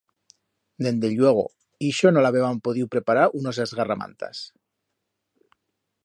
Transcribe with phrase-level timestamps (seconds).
[0.85, 1.43] Dende lluego,
[1.89, 4.43] ixo no l'habeban podiu preparar unos esgarramantas.